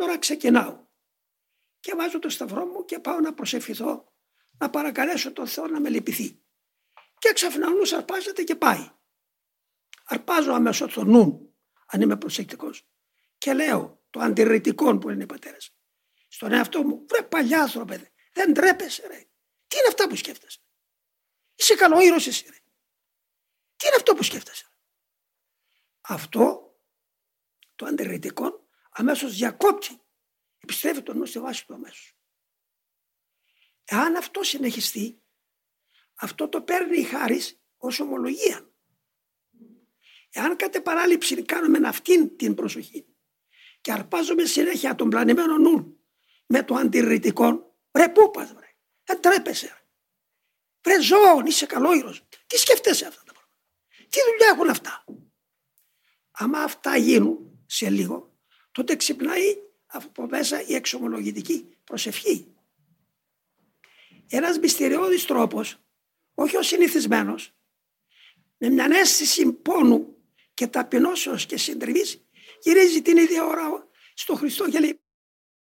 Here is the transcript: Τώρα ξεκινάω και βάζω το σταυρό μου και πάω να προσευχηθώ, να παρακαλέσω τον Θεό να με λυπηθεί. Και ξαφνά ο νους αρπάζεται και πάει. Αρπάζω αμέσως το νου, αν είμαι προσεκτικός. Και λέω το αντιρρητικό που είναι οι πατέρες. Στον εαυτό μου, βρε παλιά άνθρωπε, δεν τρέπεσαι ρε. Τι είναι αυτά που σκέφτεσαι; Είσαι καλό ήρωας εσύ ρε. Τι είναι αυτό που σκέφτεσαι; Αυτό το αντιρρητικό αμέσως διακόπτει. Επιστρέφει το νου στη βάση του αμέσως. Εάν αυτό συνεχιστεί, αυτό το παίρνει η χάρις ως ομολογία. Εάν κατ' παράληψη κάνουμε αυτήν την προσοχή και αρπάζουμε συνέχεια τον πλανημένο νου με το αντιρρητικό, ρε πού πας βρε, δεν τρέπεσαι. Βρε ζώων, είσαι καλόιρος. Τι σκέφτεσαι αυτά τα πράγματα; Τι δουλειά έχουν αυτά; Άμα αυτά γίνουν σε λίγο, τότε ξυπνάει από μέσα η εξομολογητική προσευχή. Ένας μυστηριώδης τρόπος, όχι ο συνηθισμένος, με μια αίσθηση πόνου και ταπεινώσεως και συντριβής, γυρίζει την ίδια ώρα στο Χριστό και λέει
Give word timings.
Τώρα 0.00 0.18
ξεκινάω 0.18 0.86
και 1.80 1.94
βάζω 1.94 2.18
το 2.18 2.28
σταυρό 2.28 2.66
μου 2.66 2.84
και 2.84 2.98
πάω 2.98 3.20
να 3.20 3.34
προσευχηθώ, 3.34 4.12
να 4.58 4.70
παρακαλέσω 4.70 5.32
τον 5.32 5.46
Θεό 5.46 5.66
να 5.66 5.80
με 5.80 5.88
λυπηθεί. 5.88 6.42
Και 7.18 7.32
ξαφνά 7.32 7.68
ο 7.68 7.70
νους 7.70 7.92
αρπάζεται 7.92 8.42
και 8.42 8.54
πάει. 8.54 8.90
Αρπάζω 10.04 10.52
αμέσως 10.52 10.92
το 10.92 11.04
νου, 11.04 11.54
αν 11.86 12.00
είμαι 12.00 12.16
προσεκτικός. 12.16 12.88
Και 13.38 13.52
λέω 13.52 14.04
το 14.10 14.20
αντιρρητικό 14.20 14.98
που 14.98 15.10
είναι 15.10 15.22
οι 15.22 15.26
πατέρες. 15.26 15.76
Στον 16.28 16.52
εαυτό 16.52 16.82
μου, 16.82 17.06
βρε 17.08 17.22
παλιά 17.22 17.62
άνθρωπε, 17.62 18.12
δεν 18.32 18.54
τρέπεσαι 18.54 19.06
ρε. 19.06 19.28
Τι 19.66 19.76
είναι 19.76 19.88
αυτά 19.88 20.08
που 20.08 20.16
σκέφτεσαι; 20.16 20.60
Είσαι 21.54 21.74
καλό 21.74 22.00
ήρωας 22.00 22.26
εσύ 22.26 22.44
ρε. 22.50 22.58
Τι 23.76 23.86
είναι 23.86 23.96
αυτό 23.96 24.14
που 24.14 24.22
σκέφτεσαι; 24.22 24.68
Αυτό 26.00 26.74
το 27.74 27.86
αντιρρητικό 27.86 28.59
αμέσως 29.00 29.36
διακόπτει. 29.36 30.00
Επιστρέφει 30.58 31.02
το 31.02 31.14
νου 31.14 31.26
στη 31.26 31.40
βάση 31.40 31.66
του 31.66 31.74
αμέσως. 31.74 32.14
Εάν 33.84 34.16
αυτό 34.16 34.42
συνεχιστεί, 34.42 35.22
αυτό 36.14 36.48
το 36.48 36.62
παίρνει 36.62 36.98
η 36.98 37.02
χάρις 37.02 37.60
ως 37.76 38.00
ομολογία. 38.00 38.70
Εάν 40.30 40.56
κατ' 40.56 40.78
παράληψη 40.78 41.42
κάνουμε 41.42 41.88
αυτήν 41.88 42.36
την 42.36 42.54
προσοχή 42.54 43.06
και 43.80 43.92
αρπάζουμε 43.92 44.44
συνέχεια 44.44 44.94
τον 44.94 45.08
πλανημένο 45.08 45.58
νου 45.58 46.00
με 46.46 46.62
το 46.62 46.74
αντιρρητικό, 46.74 47.76
ρε 47.98 48.08
πού 48.08 48.30
πας 48.30 48.52
βρε, 48.52 48.76
δεν 49.04 49.20
τρέπεσαι. 49.20 49.84
Βρε 50.82 51.02
ζώων, 51.02 51.46
είσαι 51.46 51.66
καλόιρος. 51.66 52.28
Τι 52.46 52.56
σκέφτεσαι 52.56 53.06
αυτά 53.06 53.22
τα 53.22 53.32
πράγματα; 53.32 53.58
Τι 54.08 54.18
δουλειά 54.30 54.48
έχουν 54.54 54.68
αυτά; 54.68 55.04
Άμα 56.30 56.62
αυτά 56.62 56.96
γίνουν 56.96 57.64
σε 57.66 57.90
λίγο, 57.90 58.29
τότε 58.80 58.96
ξυπνάει 58.96 59.56
από 59.86 60.26
μέσα 60.26 60.62
η 60.66 60.74
εξομολογητική 60.74 61.76
προσευχή. 61.84 62.46
Ένας 64.28 64.58
μυστηριώδης 64.58 65.24
τρόπος, 65.24 65.76
όχι 66.34 66.56
ο 66.56 66.62
συνηθισμένος, 66.62 67.54
με 68.56 68.68
μια 68.68 68.88
αίσθηση 68.92 69.52
πόνου 69.52 70.16
και 70.54 70.66
ταπεινώσεως 70.66 71.46
και 71.46 71.56
συντριβής, 71.56 72.24
γυρίζει 72.62 73.02
την 73.02 73.16
ίδια 73.16 73.44
ώρα 73.44 73.88
στο 74.14 74.34
Χριστό 74.34 74.70
και 74.70 74.78
λέει 74.78 75.00